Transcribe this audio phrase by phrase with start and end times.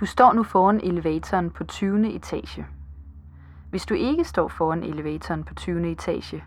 [0.00, 2.14] Du står nu foran elevatoren på 20.
[2.16, 2.66] etage.
[3.70, 5.92] Hvis du ikke står foran elevatoren på 20.
[5.92, 6.44] etage,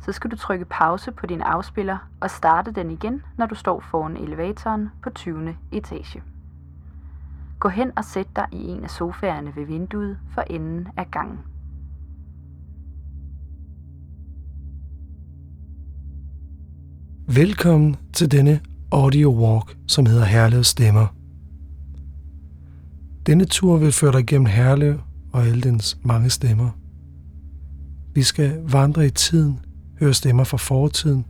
[0.00, 3.80] så skal du trykke pause på din afspiller og starte den igen, når du står
[3.80, 5.56] foran elevatoren på 20.
[5.72, 6.22] etage.
[7.58, 11.38] Gå hen og sæt dig i en af sofaerne ved vinduet for enden af gangen.
[17.26, 18.60] Velkommen til denne
[18.92, 21.17] audio walk, som hedder Herlev Stemmer.
[23.28, 25.00] Denne tur vil føre dig gennem Herlev
[25.32, 26.70] og alle dens mange stemmer.
[28.14, 29.60] Vi skal vandre i tiden,
[30.00, 31.26] høre stemmer fra fortiden,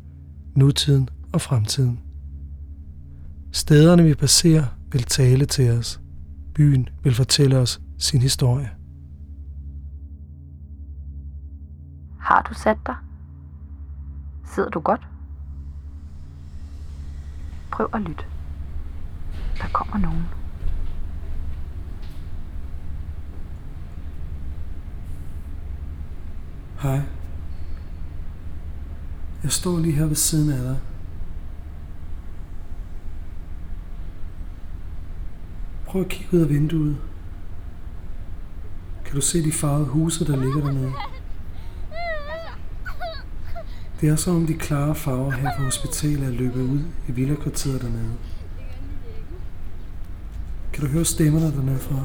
[0.56, 2.00] nutiden og fremtiden.
[3.52, 6.00] Stederne vi passerer vil tale til os.
[6.54, 8.70] Byen vil fortælle os sin historie.
[12.18, 12.96] Har du sat dig?
[14.54, 15.08] Sidder du godt?
[17.70, 18.24] Prøv at lytte.
[19.58, 20.37] Der kommer nogen.
[26.78, 27.00] Hej.
[29.42, 30.78] Jeg står lige her ved siden af dig.
[35.86, 36.96] Prøv at kigge ud af vinduet.
[39.04, 40.92] Kan du se de farvede huse, der ligger dernede?
[44.00, 47.82] Det er som om de klare farver her på hospitalet er løbet ud i villakvarteret
[47.82, 48.12] dernede.
[50.72, 52.04] Kan du høre stemmerne dernede fra?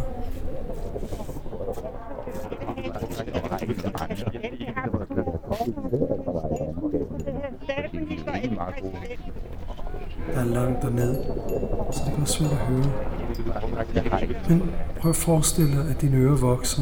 [10.33, 11.25] Der er langt dernede,
[11.91, 12.85] så det kan være svært at høre.
[14.49, 16.81] Men prøv at forestille dig, at dine ører vokser.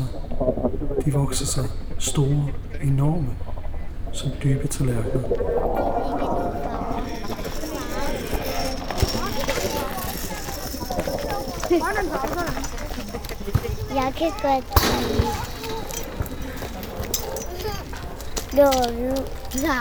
[1.06, 1.64] De vokser sig
[2.00, 2.48] store,
[2.84, 3.30] enorme,
[4.12, 5.24] som dybe tallerkener.
[13.96, 15.21] Jeg kan godt
[18.54, 19.24] Låget.
[19.64, 19.80] Ja,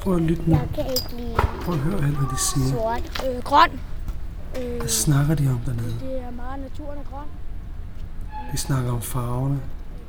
[0.00, 0.56] Prøv at lytte nu.
[0.56, 2.68] jeg kan ikke lide Prøv at høre alt, hvad de siger.
[2.70, 3.26] sort.
[3.36, 3.80] Øh, grøn.
[4.62, 5.94] Øh, Hvad snakker de om dernede?
[6.00, 7.26] det er meget naturen er grøn.
[8.52, 9.60] De snakker om farverne,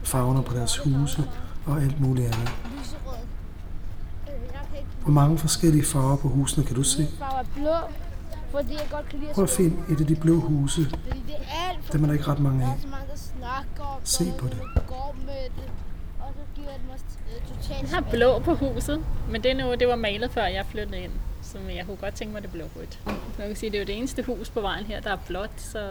[0.03, 1.23] farverne på deres huse
[1.66, 2.50] og alt muligt andet.
[2.79, 3.23] Lyserød.
[4.28, 7.07] Øh, jeg kan ikke Hvor mange forskellige farver på husene kan du se?
[7.19, 7.75] farve er blå,
[8.52, 10.85] fordi jeg godt kan lide at Prøv at finde et af de blå huse.
[10.90, 12.75] Fordi det er alt for Dem er der ikke ret mange Der af.
[12.75, 14.59] er så mange, der snakker om Se på det.
[14.75, 15.69] og går med det.
[17.47, 21.00] Totalt Jeg har blå på huset, men det, nu, det var malet før jeg flyttede
[21.00, 21.12] ind.
[21.41, 23.00] Så jeg kunne godt tænke mig, at det blev rødt.
[23.38, 25.50] Man kan sige, det er jo det eneste hus på vejen her, der er blåt,
[25.57, 25.90] så,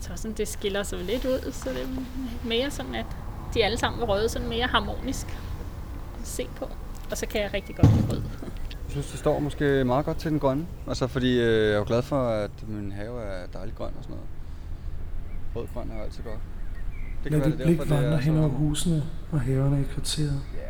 [0.00, 1.52] så sådan, det skiller sig lidt ud.
[1.52, 1.86] Så det er
[2.44, 3.06] mere sådan, at
[3.54, 5.26] de alle sammen er røde, sådan mere harmonisk
[6.20, 6.68] at se på.
[7.10, 8.22] Og så kan jeg rigtig godt lide rød.
[8.72, 10.66] Jeg synes, det står måske meget godt til den grønne.
[10.88, 14.02] Altså, fordi øh, jeg er jo glad for, at min have er dejligt grøn og
[14.02, 14.28] sådan noget.
[15.56, 16.38] Rød-grøn er jo altid godt.
[17.24, 20.40] Det Lad dit er blik vandre hen over husene og haverne i kvarteret.
[20.54, 20.60] Ja.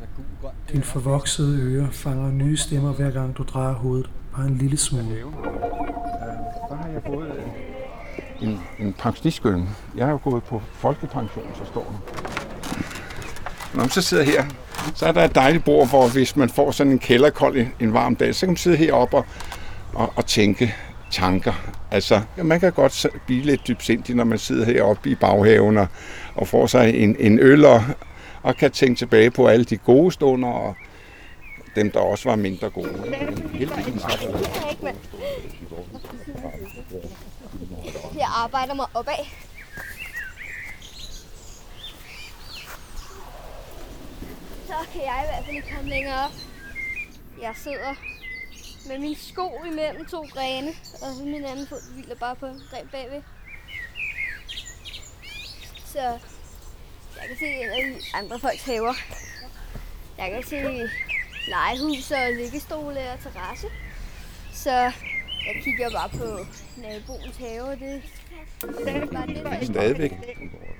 [0.00, 4.76] Altså, ret forvoksede ører fanger nye stemmer hver gang du drejer hovedet bare en lille
[4.76, 5.04] smule.
[6.68, 7.32] Så har jeg fået
[8.40, 9.68] en, en pensionistskøn.
[9.96, 12.26] Jeg har jo gået på folkepension, så står der.
[13.74, 14.44] Når man så sidder her,
[14.94, 17.92] så er der et dejligt bord, hvor hvis man får sådan en kælderkold en, en
[17.92, 19.24] varm dag, så kan man sidde heroppe og,
[19.94, 20.74] og, og tænke
[21.10, 21.52] tanker.
[21.90, 25.86] Altså, man kan godt blive lidt dybsindig, når man sidder heroppe i baghaven og,
[26.34, 27.84] og får sig en, en øl og,
[28.42, 30.74] og kan tænke tilbage på alle de gode stunder og
[31.76, 32.90] dem, der også var mindre gode.
[38.14, 39.24] Jeg arbejder mig opad.
[44.66, 46.32] Så kan jeg i hvert fald ikke komme længere op.
[47.42, 48.15] Jeg sidder
[48.88, 52.60] med min sko imellem to grene, og så min anden fod hviler bare på en
[52.70, 53.22] gren bagved.
[55.86, 56.00] Så
[57.18, 58.94] jeg kan se en af de andre folks haver.
[60.18, 60.56] Jeg kan se
[61.48, 63.66] legehus og liggestole og terrasse.
[64.52, 64.70] Så
[65.46, 66.46] jeg kigger bare på
[66.76, 68.02] naboens have, og det
[68.78, 69.66] det er bare det.
[69.66, 70.12] stadigvæk.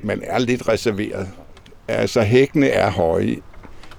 [0.03, 1.29] Man er lidt reserveret.
[1.89, 3.37] Altså, hækkene er høje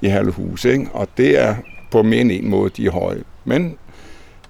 [0.01, 0.89] i Herlehus, ikke?
[0.93, 1.55] og det er
[1.91, 3.23] på mere end en måde, de er høje.
[3.45, 3.77] Men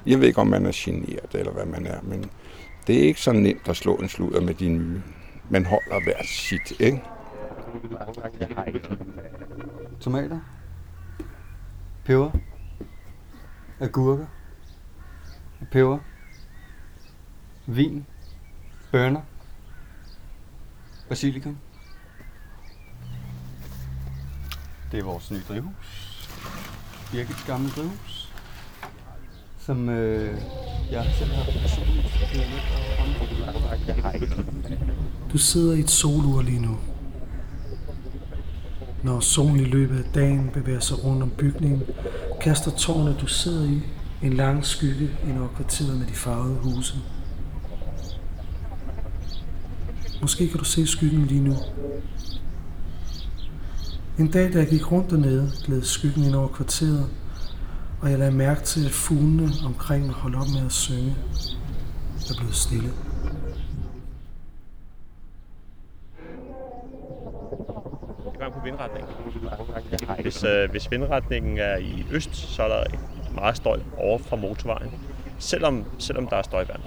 [0.08, 2.30] jeg ved ikke, om man er generet, eller hvad man er, men
[2.88, 5.02] det er ikke så nemt at slå en sludder med de nye.
[5.50, 7.04] Man holder hver sit, ikke?
[10.00, 10.40] Tomater.
[12.06, 12.32] Peber.
[13.80, 14.26] Agurker.
[15.72, 16.00] Peber.
[17.66, 18.06] Vin.
[18.92, 19.22] Bønner.
[21.10, 21.58] Basilikum.
[24.92, 26.30] Det er vores nye drivhus.
[27.12, 28.27] Birgits gamle drivhus.
[29.68, 30.38] Som øh,
[30.92, 31.44] jeg selv har
[35.32, 36.78] Du sidder i et solur lige nu.
[39.04, 41.84] Når solen i løbet af dagen bevæger sig rundt om bygningen,
[42.42, 43.82] kaster tårnet, du sidder i,
[44.24, 46.96] en lang skygge ind over kvarteret med de farvede huse.
[50.22, 51.56] Måske kan du se skyggen lige nu.
[54.20, 57.10] En dag, da jeg gik rundt dernede, gled skyggen ind over kvarteret,
[58.02, 61.16] og jeg lagde mærke til, at fuglene omkring mig holdt op med at synge.
[62.28, 62.90] Der blev stille.
[68.32, 69.12] Det kommer på vindretningen.
[70.22, 72.84] Hvis, øh, hvis vindretningen er i øst, så er der
[73.34, 74.92] meget støj over fra motorvejen,
[75.40, 76.82] selvom, selvom der er støjvand.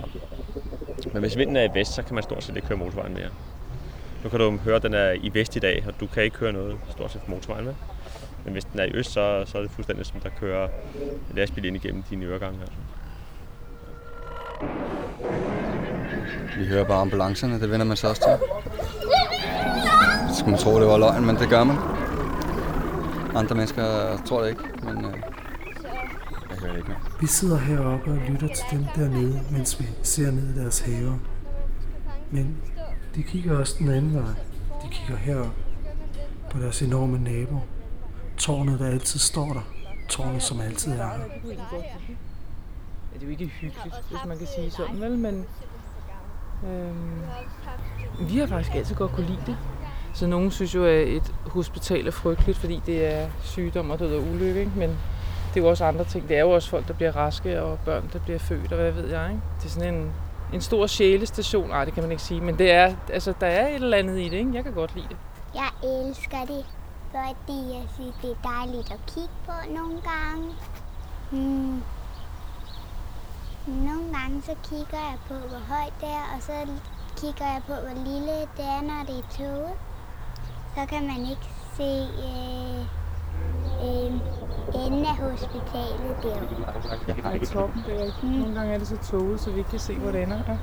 [1.12, 3.28] Men hvis vinden er i vest, så kan man stort set ikke køre motorvejen mere.
[4.24, 6.36] Nu kan du høre, at den er i vest i dag, og du kan ikke
[6.36, 7.74] køre noget stort set på motorvejen med.
[8.44, 10.68] Men hvis den er i øst, så, så er det fuldstændig som der kører
[11.30, 12.60] en lastbil ind igennem dine øregange.
[12.60, 12.76] Altså.
[16.58, 18.48] Vi hører bare ambulancerne, det vender man sig også til.
[20.28, 21.76] Så skulle man tro, det var løgn, men det gør man.
[23.34, 25.14] Andre mennesker tror det ikke, men øh,
[26.50, 26.98] jeg hører ikke mere.
[27.20, 31.18] Vi sidder heroppe og lytter til dem dernede, mens vi ser ned i deres haver.
[32.30, 32.56] Men
[33.14, 34.34] de kigger også den anden vej.
[34.82, 35.54] De kigger herop
[36.50, 37.58] på deres enorme nabo.
[38.40, 39.60] Tårnet, der altid står der.
[40.08, 41.02] Tårnet, som altid er her.
[41.02, 41.10] Ja,
[43.14, 45.18] det er jo ikke hyggeligt, hvis man kan sige sådan, vel?
[45.18, 45.46] Men
[46.66, 47.20] øhm,
[48.20, 49.56] vi har faktisk altid godt kunne lide det.
[50.14, 54.14] Så nogen synes jo, at et hospital er frygteligt, fordi det er sygdom og død
[54.14, 54.72] og ulykke, ikke?
[54.76, 54.90] Men
[55.54, 56.28] det er jo også andre ting.
[56.28, 58.92] Det er jo også folk, der bliver raske, og børn, der bliver født, og hvad
[58.92, 59.42] ved jeg, ikke?
[59.60, 60.12] Det er sådan en,
[60.52, 61.68] en stor sjælestation.
[61.68, 64.18] Nej, det kan man ikke sige, men det er, altså, der er et eller andet
[64.18, 64.50] i det, ikke?
[64.54, 65.16] Jeg kan godt lide det.
[65.54, 66.64] Jeg elsker det,
[67.10, 70.46] fordi jeg synes, det er dejligt at kigge på nogle gange.
[71.30, 71.82] Hmm.
[73.66, 76.52] Nogle gange så kigger jeg på, hvor højt det er, og så
[77.20, 79.74] kigger jeg på, hvor lille det er, når det er toget.
[80.74, 81.90] Så kan man ikke se
[82.28, 82.80] øh,
[83.86, 84.12] øh,
[84.84, 87.30] enden af hospitalet derovre.
[87.30, 88.40] Ja, i toppen, det er rigtigt.
[88.40, 90.40] Nogle gange er det så tåget, så vi ikke kan se, hvor det ender.
[90.48, 90.56] Ja.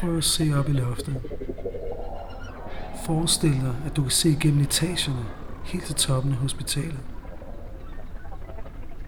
[0.00, 1.22] Prøv at se op i loftet.
[3.06, 5.24] Forestil dig, at du kan se gennem etagerne,
[5.64, 6.98] helt til toppen af hospitalet.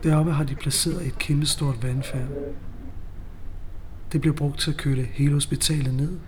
[0.02, 2.28] Deroppe har de placeret et kæmpestort vandfærd.
[4.12, 6.18] Det bliver brugt til at køle hele hospitalet ned.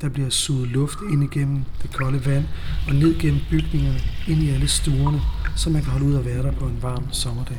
[0.00, 2.44] Der bliver suget luft ind igennem det kolde vand
[2.88, 3.98] og ned gennem bygningerne,
[4.28, 5.20] ind i alle stuerne,
[5.56, 7.58] så man kan holde ud og være der på en varm sommerdag.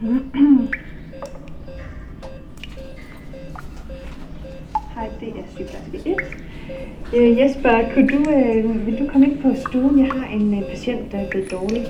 [0.00, 0.80] Hej,
[7.16, 9.98] Øh, Jesper, kunne du, øh, vil du komme ind på stuen?
[9.98, 11.86] Jeg har en øh, patient, der er blevet dårlig.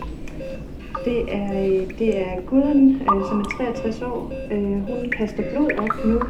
[1.04, 4.32] Det er, øh, det er Gudrun, øh, som er 63 år.
[4.52, 6.20] Øh, hun kaster blod op nu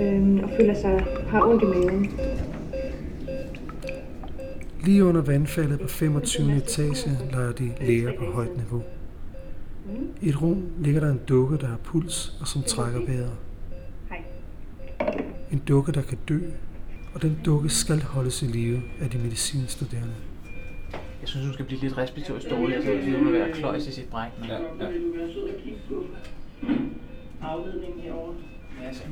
[0.00, 2.10] øh, og føler sig har ondt i maven.
[4.84, 6.56] Lige under vandfaldet på 25.
[6.56, 8.82] etage leger de læger på højt niveau.
[10.20, 13.32] I et rum ligger der en dukke, der har puls og som trækker vejret.
[14.08, 14.22] Hej.
[15.52, 16.40] En dukke, der kan dø,
[17.16, 20.14] og den dukke skal holdes i live af de medicinstuderende.
[20.92, 23.92] Jeg synes, hun skal blive lidt respektorisk dårlig, altså fordi hun vil være kløjs i
[23.92, 24.30] sit bræk.
[24.40, 24.48] Men...
[24.48, 24.90] Ja, ja.
[27.42, 28.34] Afledningen herovre.
[28.82, 29.02] Ja, så.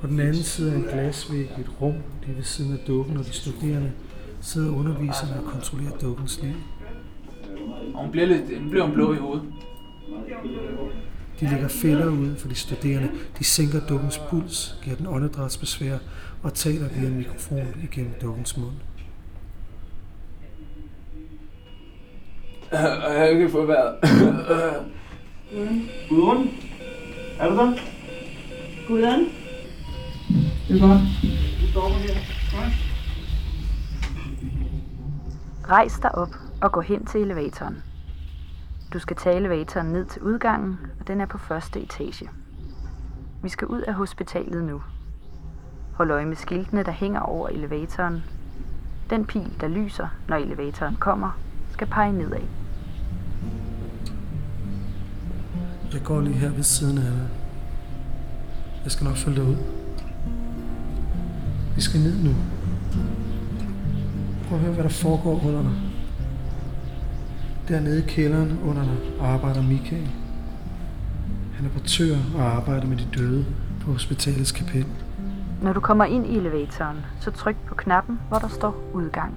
[0.00, 1.94] På den anden side af en glasvæg i et rum
[2.26, 3.92] lige ved siden af dukken og de studerende
[4.40, 6.54] sidder underviserne og kontrollerer dukkens liv.
[7.94, 9.44] Og hun bliver, lidt, hun bliver hun blå i hovedet.
[11.40, 13.10] De lægger fælder ud for de studerende.
[13.38, 15.98] De sænker dukkens puls, giver den åndedrætsbesvær
[16.42, 18.74] og taler via en mikrofon igennem dukkens mund.
[22.72, 23.94] Jeg kan få vejret.
[26.08, 26.48] Gudrun?
[27.38, 27.72] Er du der?
[28.88, 29.24] Gudrun?
[30.68, 31.00] Det er godt.
[31.60, 32.14] Du står her.
[35.68, 37.76] Rejs dig op og gå hen til elevatoren.
[38.96, 42.30] Du skal tage elevatoren ned til udgangen, og den er på første etage.
[43.42, 44.82] Vi skal ud af hospitalet nu.
[45.92, 48.24] Hold øje med skiltene, der hænger over elevatoren.
[49.10, 51.38] Den pil, der lyser, når elevatoren kommer,
[51.70, 52.40] skal pege nedad.
[55.92, 57.28] Jeg går lige her ved siden af dig.
[58.84, 59.56] Jeg skal nok følge dig ud.
[61.74, 62.30] Vi skal ned nu.
[64.48, 65.85] Prøv at høre, hvad der foregår under dig.
[67.68, 70.08] Dernede i kælderen under dig arbejder Michael.
[71.54, 73.44] Han er portør og arbejder med de døde
[73.80, 74.86] på hospitalets kapel.
[75.62, 79.34] Når du kommer ind i elevatoren, så tryk på knappen, hvor der står udgang.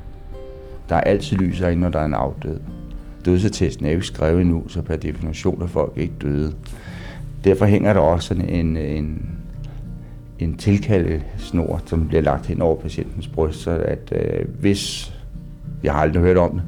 [0.90, 2.60] Der er altid lys herinde, når der er en afdød.
[3.26, 6.54] Dødsattesten er jo ikke skrevet endnu, så per definition er folk ikke døde.
[7.44, 9.30] Derfor hænger der også sådan en, en,
[10.40, 15.14] en tilkaldesnor, som bliver lagt hen over patientens bryst, så at øh, hvis,
[15.84, 16.64] jeg har aldrig hørt om det,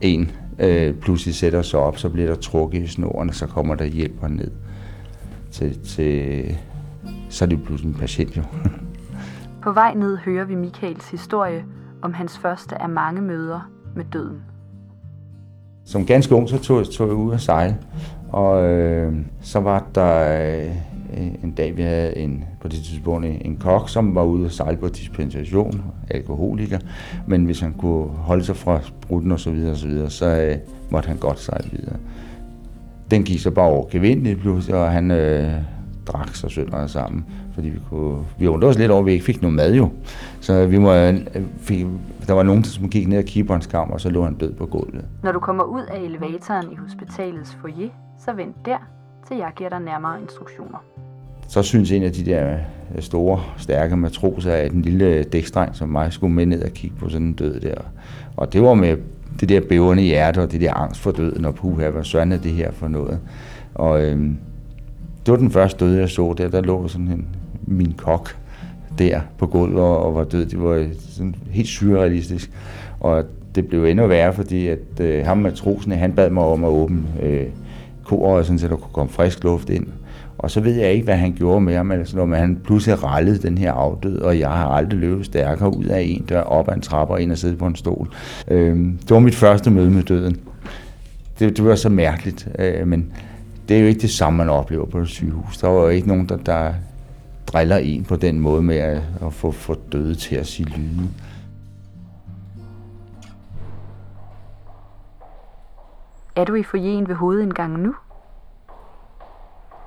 [0.00, 3.74] en øh, pludselig sætter sig op, så bliver der trukket i snoren, og så kommer
[3.74, 4.50] der hjælp ned
[5.50, 6.56] til, til
[7.28, 8.42] så er det pludselig en patient jo.
[9.62, 11.64] På vej ned hører vi Michaels historie
[12.02, 14.42] om hans første af mange møder med døden.
[15.84, 17.76] Som ganske ung, så tog, tog jeg ud og sejle,
[18.32, 20.76] og øh, så var der øh,
[21.18, 24.50] Øh, en dag, vi havde en, på det tidspunkt en kok, som var ude og
[24.50, 26.78] sejle på dispensation, alkoholiker,
[27.26, 30.26] men hvis han kunne holde sig fra spruten og så videre, og så, videre, så
[30.26, 30.56] øh,
[30.90, 31.96] måtte han godt sejle videre.
[33.10, 35.52] Den gik så bare over gevindeligt pludselig, og han øh,
[36.06, 39.24] drak sig sønder sammen, fordi vi kunne, vi undrede os lidt over, at vi ikke
[39.24, 39.88] fik noget mad jo.
[40.40, 41.14] Så vi må, øh,
[41.58, 41.86] fik,
[42.26, 44.66] der var nogen, som gik ned ad keeperens kammer, og så lå han død på
[44.66, 45.04] gulvet.
[45.22, 48.78] Når du kommer ud af elevatoren i hospitalets foyer, så vent der,
[49.28, 50.78] til jeg giver dig nærmere instruktioner.
[51.48, 52.56] Så synes en af de der
[52.96, 56.70] øh, store, stærke matroser, at en lille øh, dækstreng som mig skulle med ned og
[56.70, 57.74] kigge på sådan en død der.
[58.36, 58.96] Og det var med
[59.40, 62.36] det der bævende hjerte og det der angst for døden, og puha, hvad søren er
[62.36, 63.18] det her for noget.
[63.74, 64.36] Og øhm,
[65.26, 66.48] det var den første døde, jeg så der.
[66.48, 67.26] Der lå sådan en,
[67.66, 68.36] min kok
[68.98, 70.46] der på gulvet og, og var død.
[70.46, 72.50] Det var øh, sådan helt surrealistisk.
[73.00, 73.24] Og
[73.54, 77.02] det blev endnu værre, fordi at øh, ham matrosen, han bad mig om at åbne
[77.22, 77.46] øh,
[78.04, 79.86] koret, sådan, så der kunne komme frisk luft ind.
[80.44, 82.60] Og så ved jeg ikke, hvad han gjorde med ham, eller sådan noget, men han
[82.64, 86.40] pludselig rallede den her afdød, og jeg har aldrig løbet stærkere ud af en dør,
[86.40, 88.08] op ad en trappe og ind og sidde på en stol.
[88.48, 90.36] Øh, det var mit første møde med døden.
[91.38, 93.12] Det, det var så mærkeligt, øh, men
[93.68, 95.58] det er jo ikke det samme, man oplever på et sygehus.
[95.58, 96.72] Der var jo ikke nogen, der, der
[97.46, 101.08] driller en på den måde med at, at få, få døde til at sige lyde.
[106.36, 107.94] Er du i forjen ved hovedindgangen nu?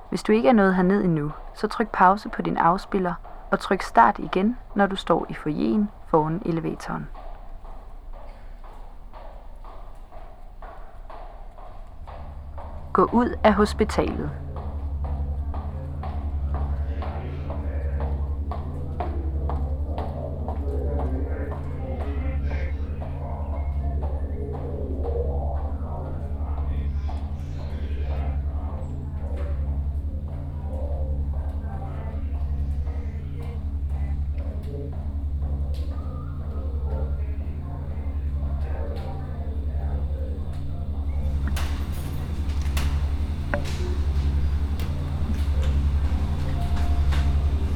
[0.08, 3.14] Hvis du ikke er nået herned endnu, så tryk pause på din afspiller
[3.50, 7.08] og tryk start igen, når du står i foyeren foran elevatoren.
[12.92, 14.30] Gå ud af hospitalet.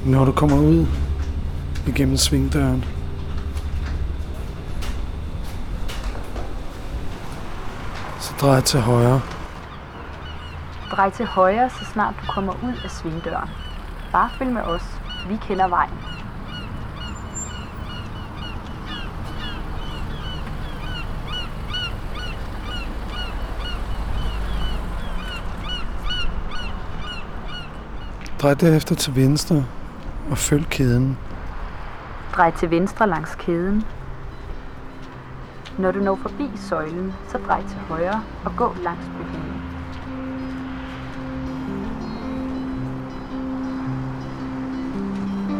[0.06, 0.86] Når du kommer ud
[1.86, 2.84] igennem svingdøren,
[8.20, 9.20] så drej til højre.
[10.90, 13.48] Drej til højre, så snart du kommer ud af svingdøren.
[14.12, 14.82] Bare følg med os.
[15.28, 15.90] Vi kender vejen.
[28.42, 29.64] Drej derefter til venstre
[30.30, 31.18] og følg kæden.
[32.36, 33.84] Drej til venstre langs kæden.
[35.78, 39.62] Når du når forbi søjlen, så drej til højre og gå langs bygningen.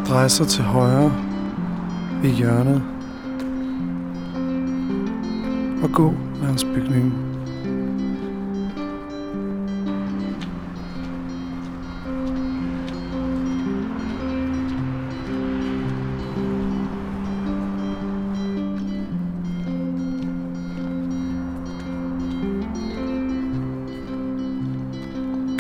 [0.08, 1.12] Drej så til højre
[2.22, 2.82] ved hjørnet
[5.82, 7.31] og gå langs bygningen.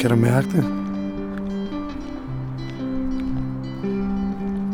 [0.02, 0.64] Kan du mærke det?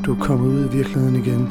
[0.06, 1.48] Du er kommet ud i virkeligheden igen.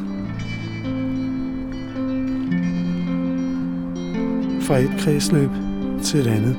[4.61, 5.49] Fra et kredsløb
[6.03, 6.57] til et andet.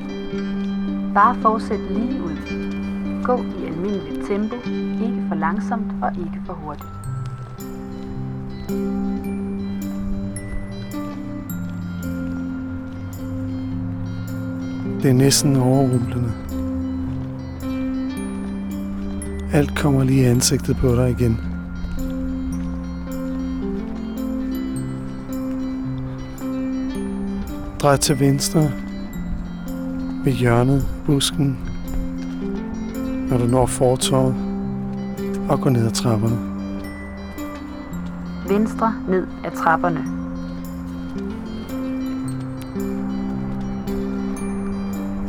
[1.13, 2.37] Bare fortsæt lige ud.
[3.23, 4.55] Gå i almindeligt tempo,
[5.05, 6.89] ikke for langsomt og ikke for hurtigt.
[15.03, 16.48] Det er næsten overrumplende.
[19.53, 21.39] Alt kommer lige i ansigtet på dig igen.
[27.79, 28.71] Drej til venstre
[30.23, 31.57] ved hjørnet busken,
[33.29, 34.35] når du når fortorvet
[35.49, 36.37] og går ned ad trapperne.
[38.47, 40.05] Venstre ned ad trapperne.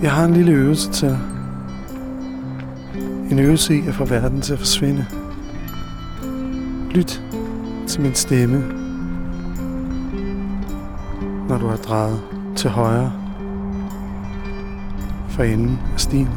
[0.03, 1.40] Jeg har en lille øvelse til dig.
[3.31, 5.07] En øvelse i at få verden til at forsvinde.
[6.91, 7.23] Lyt
[7.89, 8.59] til min stemme,
[11.49, 12.23] når du har drejet
[12.57, 13.13] til højre
[15.29, 16.29] for enden af stien.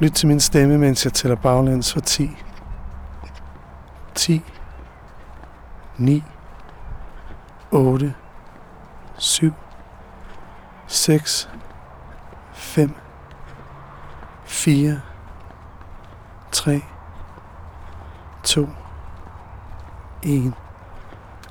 [0.00, 2.30] Lyt til min stemme, mens jeg tæller baglæns for 10.
[4.14, 4.42] 10.
[5.98, 6.22] 9.
[7.70, 8.14] 8.
[9.18, 9.52] 7.
[10.90, 11.48] 6.
[12.52, 12.94] 5.
[14.44, 15.00] 4.
[16.52, 16.80] 3.
[18.42, 18.68] 2.
[20.22, 20.52] 1.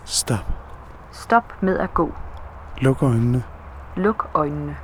[0.06, 0.40] Stop.
[1.12, 2.14] Stop med at gå.
[2.82, 3.44] Luk øjnene.
[3.98, 4.76] Luk øjnene.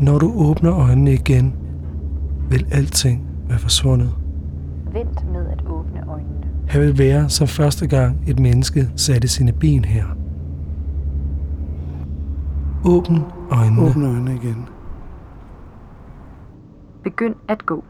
[0.00, 1.56] Når du åbner øjnene igen,
[2.50, 4.23] vil alting være forsvundet.
[4.94, 6.46] Vent med at åbne øjnene.
[6.68, 10.04] Her vil være som første gang et menneske satte sine ben her.
[12.84, 13.82] Åbn øjnene.
[13.82, 14.68] Åbn øjnene igen.
[17.04, 17.84] Begynd at gå.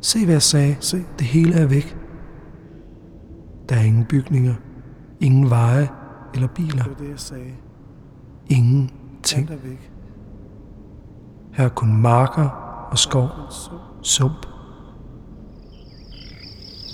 [0.00, 0.76] Se hvad jeg sagde.
[0.80, 1.04] Se.
[1.18, 1.96] Det hele er væk.
[3.68, 4.54] Der er ingen bygninger,
[5.20, 5.88] ingen veje
[6.34, 6.82] eller biler.
[6.82, 7.52] Det var det, jeg sagde.
[8.50, 8.90] Ingen
[9.22, 9.50] ting.
[9.50, 9.56] er.
[11.52, 12.48] Her er kun marker
[12.90, 13.28] og skov,
[14.02, 14.53] sump.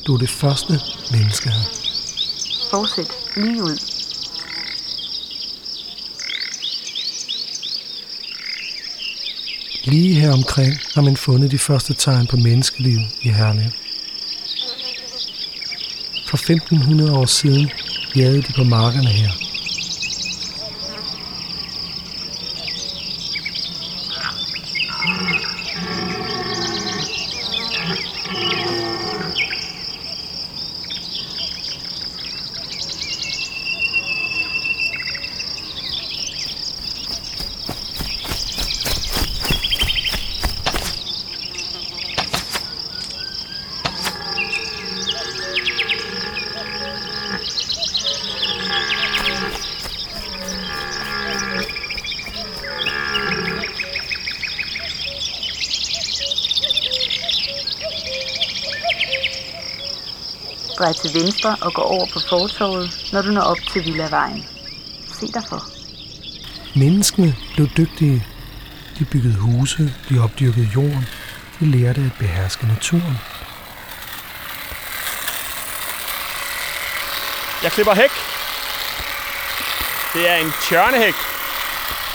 [0.07, 0.81] Du er det første
[1.11, 1.65] menneske her.
[2.71, 3.79] Fortsæt lige ud.
[9.85, 13.71] Lige her omkring har man fundet de første tegn på menneskeliv i Herlev.
[16.29, 17.71] For 1500 år siden
[18.17, 19.50] jagede de på markerne her.
[60.81, 64.45] Drej til venstre og gå over på fortorvet, når du når op til Villavejen.
[65.13, 65.61] Se dig for.
[66.79, 68.27] Menneskene blev dygtige.
[68.99, 71.07] De byggede huse, de opdyrkede jorden,
[71.61, 73.17] de lærte at beherske naturen.
[77.63, 78.11] Jeg klipper hæk.
[80.15, 81.15] Det er en tjørnehæk.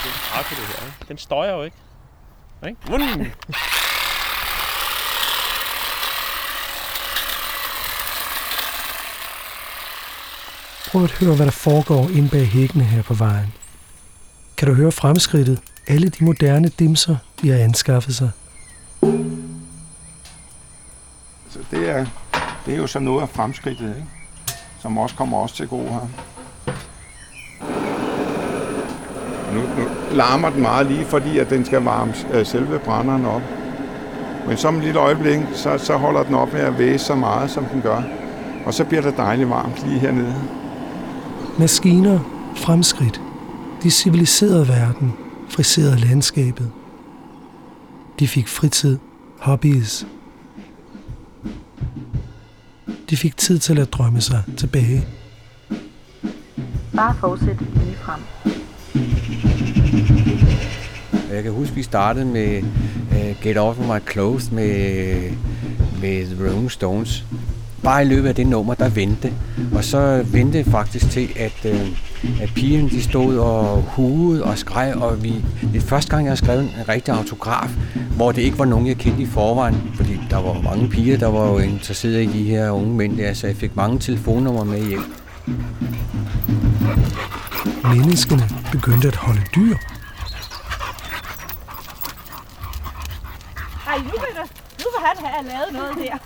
[0.03, 0.97] Det er en det her, ikke?
[1.07, 1.77] Den støjer jo ikke.
[2.67, 2.77] Ikke?
[10.91, 13.53] Prøv at høre, hvad der foregår inde bag hækkene her på vejen.
[14.57, 15.59] Kan du høre fremskridtet?
[15.87, 18.31] Alle de moderne dimser, de har anskaffet sig.
[21.49, 22.05] Så det er,
[22.65, 24.07] det er jo så noget af fremskridtet, ikke?
[24.81, 26.07] som også kommer også til gode her.
[29.53, 33.41] Nu, nu larmer den meget lige, fordi at den skal varme øh, selve brænderen op.
[34.47, 37.51] Men som et lille øjeblik, så, så holder den op med at væse så meget,
[37.51, 38.01] som den gør.
[38.65, 40.35] Og så bliver det dejligt varmt lige hernede.
[41.59, 42.19] Maskiner,
[42.55, 43.21] fremskridt.
[43.83, 45.13] De civiliserede verden,
[45.49, 46.71] friserede landskabet.
[48.19, 48.97] De fik fritid,
[49.39, 50.07] hobbies.
[53.09, 55.07] De fik tid til at drømme sig tilbage.
[56.95, 58.21] Bare fortsæt lige frem.
[61.33, 62.63] Jeg kan huske, vi startede med
[63.11, 65.31] uh, Get Off of My Clothes med,
[66.01, 67.25] med The Rolling Stones.
[67.83, 69.33] Bare i løbet af det nummer, der vendte.
[69.75, 74.93] Og så vendte faktisk til, at, uh, at pigerne de stod og hugede og skreg.
[74.95, 77.69] Og vi, det er første gang, jeg har skrevet en rigtig autograf,
[78.15, 79.91] hvor det ikke var nogen, jeg kendte i forvejen.
[79.95, 83.33] Fordi der var mange piger, der var jo interesseret i de her unge mænd der,
[83.33, 85.13] så jeg fik mange telefonnumre med hjem.
[87.83, 89.75] Menneskene begyndte at holde dyr.
[93.87, 94.47] Ej, nu vil, der,
[94.79, 96.17] nu vil han have lavet noget der.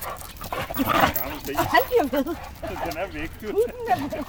[1.56, 2.24] Han bliver ved.
[2.24, 3.46] Den er væk, du.
[3.46, 4.26] Hunden er væk.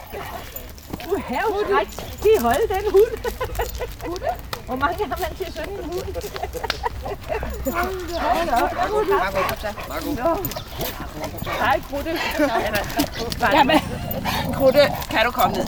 [1.06, 1.88] Du her hund.
[2.20, 3.13] Skal I holde den hund?
[4.06, 4.28] Hunde?
[4.65, 6.06] Hvor mange har man til sådan en hund?
[11.60, 12.20] Hej, Krutte.
[13.54, 13.80] Jamen,
[14.54, 15.65] Krutte, kan du komme ned?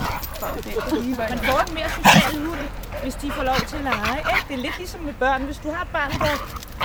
[1.18, 2.60] Man får den mere sociale hund.
[3.04, 4.18] Hvis de får lov til at lege.
[4.32, 4.44] Ikke?
[4.48, 5.42] Det er lidt ligesom med børn.
[5.42, 6.36] Hvis du har et barn, der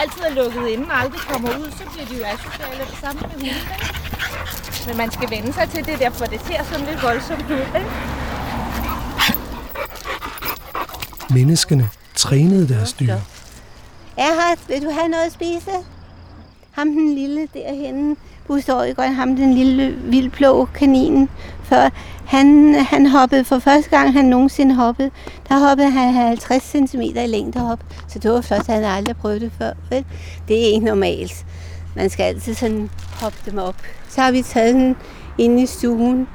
[0.01, 2.81] altid er lukket inde og aldrig kommer ud, så bliver de jo asociale.
[2.91, 3.47] Det samme med hunde.
[3.47, 4.87] Ikke?
[4.87, 7.67] Men man skal vende sig til det, derfor det ser sådan lidt voldsomt ud.
[7.79, 7.91] Ikke?
[11.31, 13.15] Menneskene trænede deres dyr.
[14.17, 15.71] Jeg har, vil du have noget at spise?
[16.73, 21.29] Ham den lille derhenne, Buster Øjgaard, ham den lille vildblå kaninen,
[21.69, 21.91] før
[22.27, 25.11] han, han hoppede for første gang, han nogensinde hoppede,
[25.49, 27.85] der hoppede han 50 cm i længde op.
[28.09, 29.73] Så det var flot, han havde aldrig prøvet det før.
[29.91, 30.05] Vel?
[30.49, 31.47] Det er ikke normalt.
[31.97, 33.77] Man skal altid sådan hoppe dem op.
[34.09, 34.97] Så har vi taget den
[35.39, 36.29] inde i stuen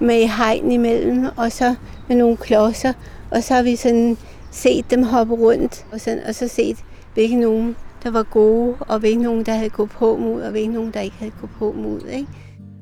[0.00, 1.74] med hegn imellem, og så
[2.08, 2.92] med nogle klodser,
[3.30, 4.16] og så har vi sådan
[4.50, 6.76] set dem hoppe rundt, og, sådan, og så set,
[7.14, 10.72] hvilke nogen, der var gode, og hvilke nogen, der havde gået på mod, og hvilke
[10.72, 12.00] nogen, der ikke havde gået på mod.
[12.08, 12.28] Ikke?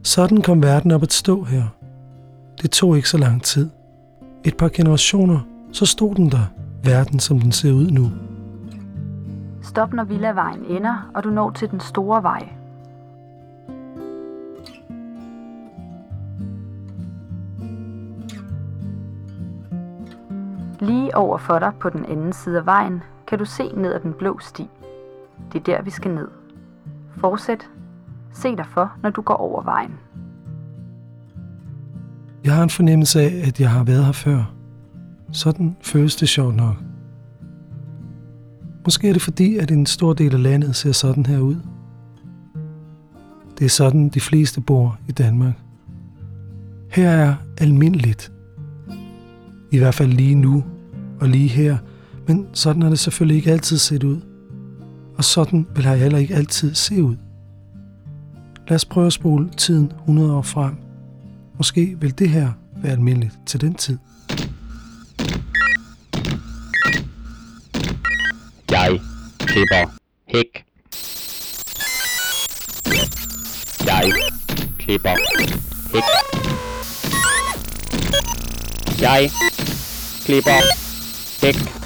[0.05, 1.78] Sådan kom verden op at stå her.
[2.63, 3.71] Det tog ikke så lang tid.
[4.45, 5.41] Et par generationer,
[5.73, 6.47] så stod den der,
[6.85, 8.11] verden som den ser ud nu.
[9.63, 12.49] Stop, når Villavejen ender, og du når til den store vej.
[20.81, 24.01] Lige over for dig på den anden side af vejen, kan du se ned ad
[24.01, 24.69] den blå sti.
[25.53, 26.29] Det er der, vi skal ned.
[27.17, 27.69] Fortsæt.
[28.33, 29.99] Se dig for, når du går over vejen.
[32.45, 34.55] Jeg har en fornemmelse af, at jeg har været her før.
[35.33, 36.77] Sådan føles det sjovt nok.
[38.85, 41.57] Måske er det fordi, at en stor del af landet ser sådan her ud.
[43.59, 45.55] Det er sådan, de fleste bor i Danmark.
[46.91, 48.33] Her er almindeligt.
[49.71, 50.65] I hvert fald lige nu
[51.21, 51.79] og lige her.
[52.27, 54.21] Men sådan har det selvfølgelig ikke altid set ud.
[55.17, 57.17] Og sådan vil jeg heller ikke altid se ud.
[58.69, 60.88] Lad os prøve at spole tiden 100 år frem.
[61.59, 63.99] Måske vil det her være almindeligt til den tid.
[68.71, 69.01] Jeg
[69.41, 69.93] klipper
[70.29, 70.65] hæk.
[73.87, 74.13] Jeg
[74.79, 75.17] klipper
[75.93, 76.03] hæk.
[79.01, 79.31] Jeg
[80.25, 80.61] klipper
[81.43, 81.79] hæk.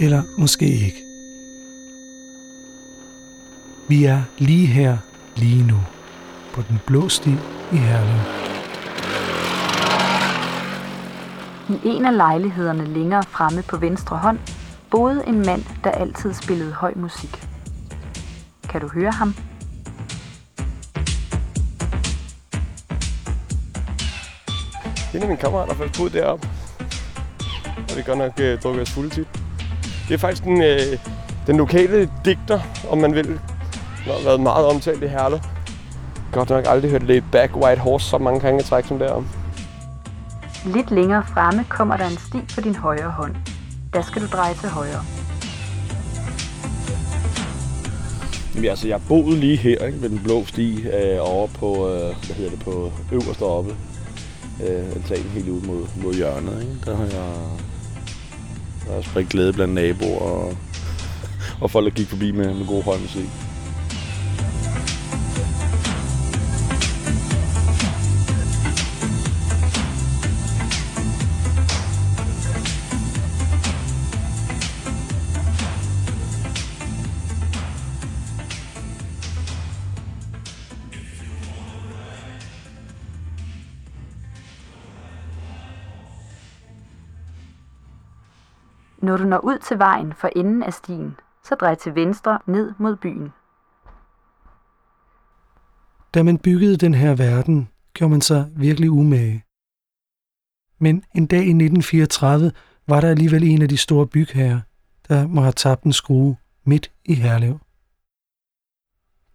[0.00, 1.05] Eller måske ikke.
[3.88, 4.96] Vi er lige her,
[5.36, 5.76] lige nu,
[6.54, 7.30] på den blå sti
[7.72, 8.20] i Herlev.
[11.68, 14.38] I en af lejlighederne længere fremme på venstre hånd
[14.90, 17.46] boede en mand, der altid spillede høj musik.
[18.68, 19.34] Kan du høre ham?
[25.14, 26.48] En af mine kammerater har faktisk boet deroppe.
[27.90, 29.28] Og vi godt nok øh, drukket os fulde tit.
[30.08, 30.98] Det er faktisk den, øh,
[31.46, 33.40] den lokale digter, om man vil.
[34.06, 35.38] Har været meget omtalt i Herlev.
[36.32, 39.26] Godt nok aldrig hørt Laid Back White Horse så mange gange i træk som derom.
[40.66, 43.34] Lidt længere fremme kommer der en sti på din højre hånd.
[43.92, 45.02] Der skal du dreje til højre.
[48.54, 52.00] Jamen, altså, jeg boede lige her ikke, ved den blå sti øh, over på, øh,
[52.00, 53.70] hvad hedder det, på øverste oppe.
[54.66, 56.60] Øh, altanen helt ud mod, mod hjørnet.
[56.60, 56.74] Ikke?
[56.84, 57.34] Der har jeg,
[58.80, 60.56] der har jeg spredt glæde blandt naboer og,
[61.60, 63.45] og folk, der gik forbi med, med god høj musik.
[89.06, 92.72] Når du når ud til vejen for enden af stien, så drej til venstre ned
[92.78, 93.32] mod byen.
[96.14, 99.44] Da man byggede den her verden, gjorde man sig virkelig umage.
[100.78, 102.52] Men en dag i 1934
[102.88, 104.60] var der alligevel en af de store bygherrer,
[105.08, 107.58] der må have tabt en skrue midt i Herlev.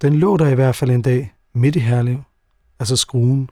[0.01, 2.17] Den lå der i hvert fald en dag midt i Herlev,
[2.79, 3.49] altså skruen.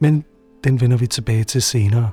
[0.00, 0.24] Men
[0.64, 2.10] den vender vi tilbage til senere.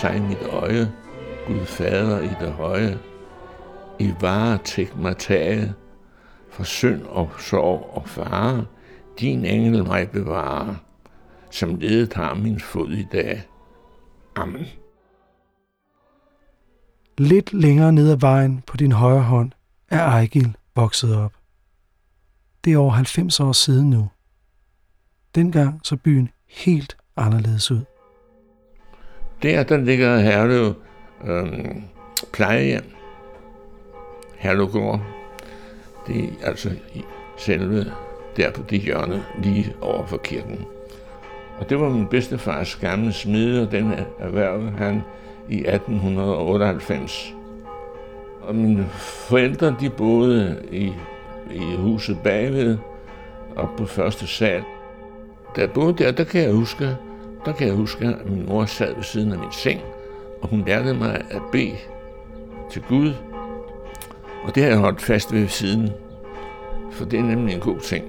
[0.00, 0.92] Sig mit øje,
[1.46, 2.98] Gud fader i det høje,
[3.98, 5.72] i varetægt mig tage,
[6.50, 8.66] for synd og sorg og fare,
[9.20, 10.76] din engel mig bevare,
[11.50, 13.42] som ledet har min fod i dag.
[14.36, 14.66] Amen.
[17.18, 19.52] Lidt længere ned ad vejen på din højre hånd
[19.88, 21.32] er Ejgil vokset op.
[22.64, 24.08] Det er over 90 år siden nu.
[25.34, 27.89] Dengang så byen helt anderledes ud.
[29.42, 30.74] Der, der ligger Herlev
[31.26, 31.82] øhm,
[32.32, 32.84] plejehjem.
[34.36, 35.00] Herlevgård.
[36.06, 37.04] Det er altså i
[37.36, 37.84] selve
[38.36, 40.64] der på det hjørne lige over for kirken.
[41.58, 45.02] Og det var min bedstefars gamle smide, og den erhvervede han
[45.48, 47.34] i 1898.
[48.42, 50.92] Og mine forældre, de boede i,
[51.54, 52.78] i huset bagved,
[53.56, 54.62] op på første sal.
[55.56, 56.96] Da jeg boede der, der kan jeg huske,
[57.44, 59.80] der kan jeg huske, at min mor sad ved siden af min seng,
[60.42, 61.76] og hun lærte mig at bede
[62.70, 63.14] til Gud.
[64.44, 65.90] Og det har jeg holdt fast ved siden,
[66.92, 68.04] for det er nemlig en god ting.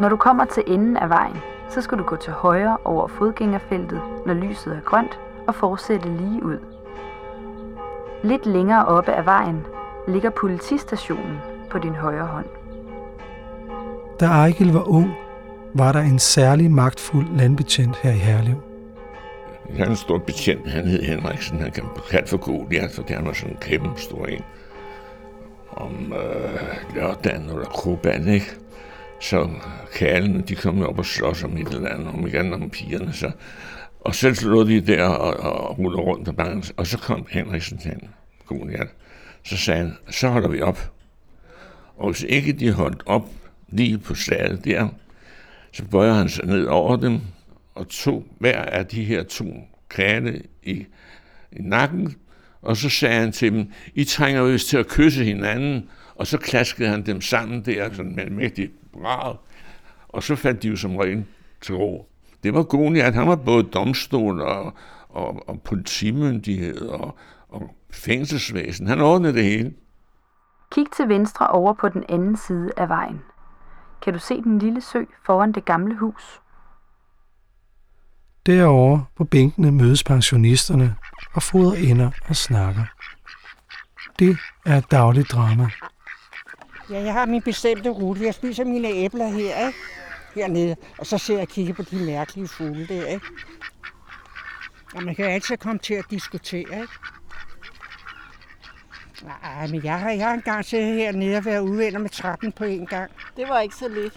[0.00, 1.36] Når du kommer til enden af vejen,
[1.68, 6.44] så skal du gå til højre over fodgængerfeltet, når lyset er grønt, og fortsætte lige
[6.44, 6.58] ud.
[8.22, 9.66] Lidt længere oppe af vejen
[10.08, 11.38] ligger politistationen
[11.70, 12.46] på din højre hånd.
[14.20, 15.10] Da Ejgil var ung,
[15.78, 18.62] var der en særlig magtfuld landbetjent her i Herlev.
[19.68, 23.26] Han havde en stor betjent, han hed Henriksen, han kan kaldt for Goliath, for han
[23.26, 24.42] var sådan en kæmpe stor en.
[25.70, 28.50] Om øh, lørdagen eller kroban, ikke?
[29.20, 29.48] Så
[29.94, 33.30] kærlene, de kom op og slås om et eller andet, om igen om pigerne, så
[34.06, 37.78] og så lå de der og, og rullede rundt og bange, og så kom Henriksen
[37.78, 38.08] til hende,
[39.44, 40.92] Så sagde han, så holder vi op.
[41.96, 43.28] Og hvis ikke de holdt op
[43.68, 44.88] lige på slaget der,
[45.76, 47.20] så bøjer han sig ned over dem,
[47.74, 49.44] og tog hver af de her to
[49.90, 50.86] kane i,
[51.52, 52.14] i nakken,
[52.62, 56.38] og så sagde han til dem, I trænger vist til at kysse hinanden, og så
[56.38, 59.36] klaskede han dem sammen der, sådan med en mægtig brag,
[60.08, 61.24] og så faldt de jo som regel
[61.60, 62.08] til ro.
[62.42, 64.72] Det var Goliath, han var både domstol og,
[65.08, 68.86] og, og politimyndighed og, og fængselsvæsen.
[68.86, 69.74] Han ordnede det hele.
[70.72, 73.20] Kig til venstre over på den anden side af vejen.
[74.02, 76.40] Kan du se den lille sø foran det gamle hus?
[78.46, 80.96] Derovre på bænkene mødes pensionisterne
[81.34, 82.84] og fodrer ender og snakker.
[84.18, 85.68] Det er et dagligt drama.
[86.90, 88.24] Ja, jeg har min bestemte rute.
[88.24, 89.78] Jeg spiser mine æbler her, ikke?
[90.34, 93.26] hernede, og så ser jeg og kigger på de mærkelige fugle der, ikke?
[94.94, 96.92] Og man kan jo altid komme til at diskutere, ikke?
[99.22, 102.64] Nej, men jeg har, jeg har engang siddet hernede og været uvenner med trappen på
[102.64, 103.10] en gang.
[103.36, 104.14] Det var ikke så lidt.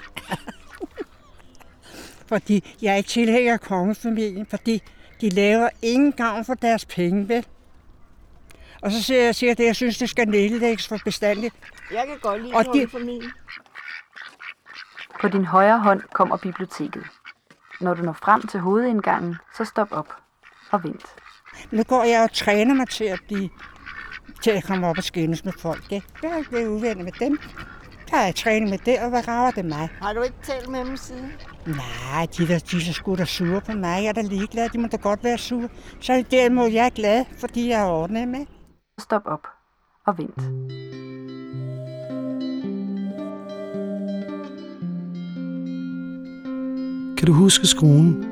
[2.29, 4.83] fordi jeg er ikke tilhænger af kongefamilien, fordi
[5.21, 7.45] de laver ingen gavn for deres penge, vel?
[8.81, 11.55] Og så siger jeg, siger det, jeg synes, det skal nedlægges for bestandigt.
[11.91, 13.31] Jeg kan godt lide Og de- kongefamilien.
[15.21, 17.03] På din højre hånd kommer biblioteket.
[17.81, 20.13] Når du når frem til hovedindgangen, så stop op
[20.71, 21.05] og vent.
[21.71, 23.49] Nu går jeg og træner mig til at blive
[24.41, 25.91] til at komme op og skændes med folk.
[25.91, 26.07] Ikke?
[26.23, 27.39] Jeg har ikke været uvenner med dem.
[28.09, 29.89] Der har jeg trænet med det, og hvad rager det mig?
[30.01, 31.31] Har du ikke talt med dem siden?
[31.65, 34.03] Nej, de, der, de er så sgu da sure på mig.
[34.03, 34.69] Jeg er da ligeglad.
[34.69, 35.69] De må da godt være sure.
[35.99, 38.45] Så derimod jeg er glad, fordi jeg har ordnet med.
[38.99, 39.47] Stop op
[40.05, 40.41] og vent.
[47.17, 48.28] Kan du huske skruen?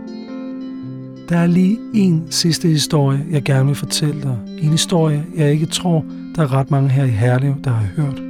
[1.29, 4.37] Der er lige en sidste historie, jeg gerne vil fortælle dig.
[4.61, 8.21] En historie, jeg ikke tror, der er ret mange her i Herlev, der har hørt.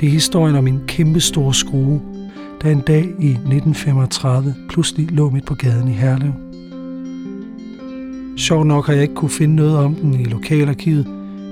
[0.00, 2.00] Det er historien om en kæmpe stor skrue,
[2.62, 6.32] der en dag i 1935 pludselig lå midt på gaden i Herlev.
[8.36, 11.06] Sjov nok har jeg ikke kunne finde noget om den i lokalarkivet,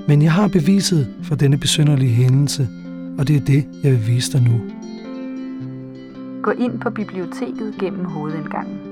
[0.08, 2.68] men jeg har beviset for denne besynderlige hændelse,
[3.18, 4.60] og det er det, jeg vil vise dig nu.
[6.42, 8.87] Gå ind på biblioteket gennem hovedindgangen.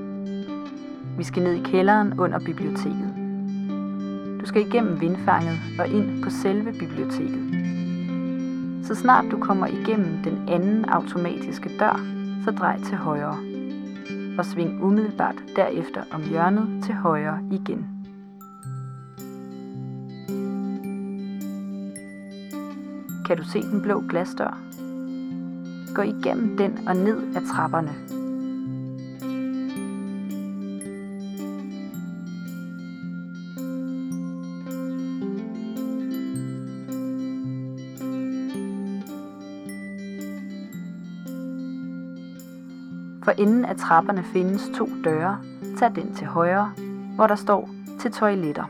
[1.17, 3.13] Vi skal ned i kælderen under biblioteket.
[4.41, 7.43] Du skal igennem vindfanget og ind på selve biblioteket.
[8.83, 11.99] Så snart du kommer igennem den anden automatiske dør,
[12.45, 13.37] så drej til højre.
[14.37, 17.87] Og sving umiddelbart derefter om hjørnet til højre igen.
[23.25, 24.57] Kan du se den blå glasdør?
[25.95, 27.95] Gå igennem den og ned ad trapperne.
[43.27, 45.37] For enden af trapperne findes to døre.
[45.79, 46.71] Tag den til højre
[47.15, 48.63] hvor der står til toiletter.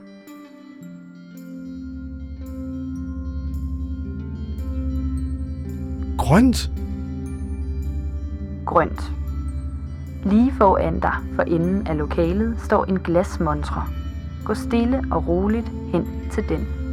[6.18, 6.72] Grønt.
[8.66, 9.12] Grønt.
[10.24, 13.84] Lige foran dig for enden af lokalet står en glasmontre.
[14.46, 16.87] Gå stille og roligt hen til den.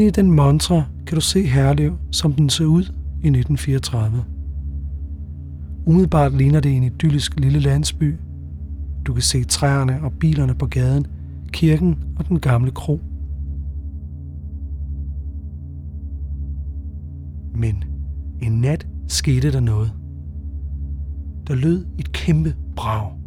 [0.00, 2.82] Inde i den montre kan du se Herlev, som den så ud
[3.22, 4.24] i 1934.
[5.86, 8.16] Umiddelbart ligner det en idyllisk lille landsby.
[9.06, 11.06] Du kan se træerne og bilerne på gaden,
[11.52, 13.00] kirken og den gamle kro.
[17.54, 17.84] Men
[18.42, 19.92] en nat skete der noget.
[21.46, 23.19] Der lød et kæmpe brag.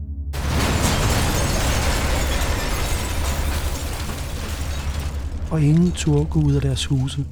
[5.53, 7.25] Og ingen turde gå ud af deres huse.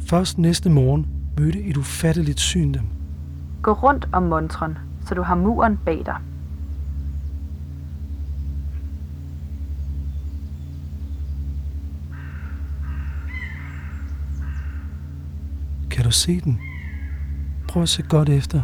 [0.00, 1.06] Først næste morgen
[1.38, 2.82] mødte et ufatteligt syn dem.
[3.62, 6.16] Gå rundt om montren, så du har muren bag dig.
[15.90, 16.58] Kan du se den?
[17.68, 18.62] Prøv at se godt efter.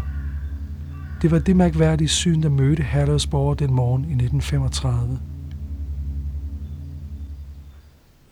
[1.23, 5.19] Det var det mærkværdige syn, der mødte Herlevsborger den morgen i 1935.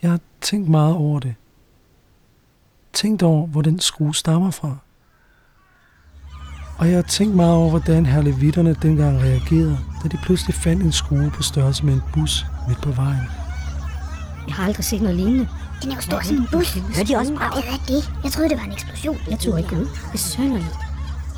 [0.04, 1.34] Jeg har tænkt meget over det.
[2.92, 4.76] Tænkt over, hvor den skrue stammer fra.
[6.78, 10.92] Og jeg har tænkt meget over, hvordan herlevitterne dengang reagerede, da de pludselig fandt en
[10.92, 13.22] skrue på størrelse med en bus midt på vejen.
[14.46, 15.48] Jeg har aldrig set noget lignende.
[15.82, 16.74] Den er jo stor som en bus.
[16.74, 17.64] Hørte de også braget?
[17.64, 18.12] Hvad er det?
[18.24, 19.18] Jeg troede, det var en eksplosion.
[19.30, 19.86] Jeg turde ikke ud.
[19.86, 20.76] Det er sønderligt.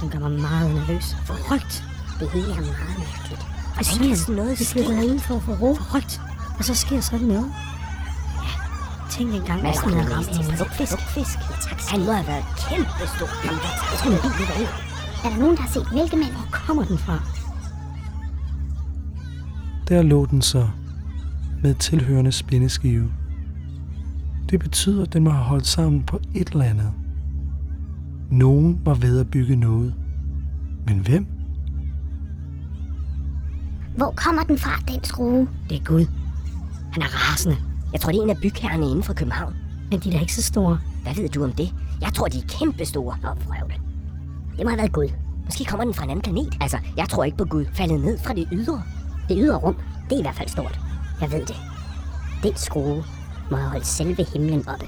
[0.00, 1.16] Den gør mig meget nervøs.
[1.26, 1.85] For højt.
[2.20, 3.46] Det hele er meget mærkeligt.
[3.79, 5.74] Og så sådan noget Vi flytter ind for at få ro.
[5.74, 6.20] For højt.
[6.59, 7.52] Og så sker sådan noget.
[9.16, 10.44] Ja, tænk engang, Hvad hvis er den det havde ramt en til?
[10.44, 10.57] Ja,
[11.61, 11.81] tak.
[11.90, 13.31] Han må have været kæmpe stor.
[13.48, 13.57] En
[14.02, 14.68] bil løber ind.
[15.24, 16.35] Er der nogen, der har set mælkemanden?
[16.35, 17.16] Hvor kommer den fra?
[19.88, 20.68] Der lå den så
[21.62, 23.12] med tilhørende spændeskive.
[24.50, 26.92] Det betyder, at den må have holdt sammen på et eller andet.
[28.31, 29.94] Nogen var ved at bygge noget.
[30.87, 31.26] Men hvem?
[33.96, 35.48] Hvor kommer den fra, den skrue?
[35.68, 36.07] Det er Gud.
[36.92, 37.57] Han er rasende.
[37.92, 39.55] Jeg tror, det er en af bygherrerne inden for København.
[39.90, 40.79] Men de er da ikke så store.
[41.03, 41.75] Hvad ved du om det?
[42.01, 43.16] Jeg tror, de er kæmpe store.
[43.22, 43.72] Nå, vrøvl.
[44.57, 45.09] Det må have været Gud.
[45.44, 46.57] Måske kommer den fra en anden planet.
[46.61, 47.64] Altså, jeg tror ikke på Gud.
[47.75, 48.83] Faldet ned fra det ydre.
[49.29, 49.77] Det ydre rum,
[50.09, 50.81] det er i hvert fald stort.
[51.20, 51.57] Jeg ved det.
[52.42, 53.05] Den skrue
[53.51, 54.87] må have holdt selve himlen oppe.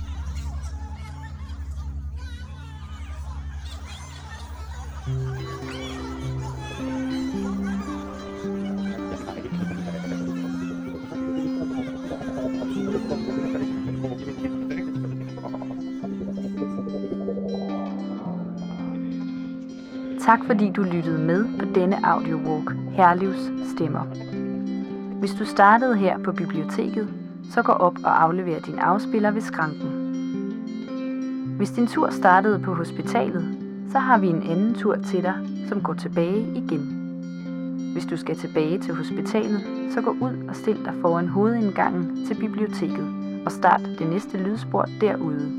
[20.28, 24.04] Tak fordi du lyttede med på denne audiowalk Herlivs Stemmer.
[25.18, 27.08] Hvis du startede her på biblioteket,
[27.50, 29.88] så gå op og aflever din afspiller ved skranken.
[31.56, 33.58] Hvis din tur startede på hospitalet,
[33.92, 35.34] så har vi en anden tur til dig,
[35.68, 36.94] som går tilbage igen.
[37.92, 39.60] Hvis du skal tilbage til hospitalet,
[39.94, 43.06] så gå ud og stil dig foran hovedindgangen til biblioteket
[43.46, 45.52] og start det næste lydspor derude.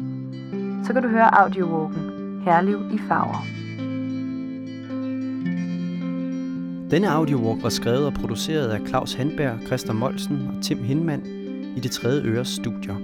[0.84, 3.68] Så kan du høre audiowalken Herlev i farver.
[6.91, 11.21] Denne audiowalk var skrevet og produceret af Claus Handberg, Christer Molsen og Tim Hinman
[11.78, 12.95] i det tredje øres studier.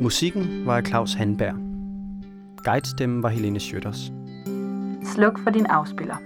[0.00, 1.54] Musikken var af Claus Handberg.
[2.64, 4.12] Guidestemmen var Helene Schøtters.
[5.14, 6.16] Sluk for din afspiller.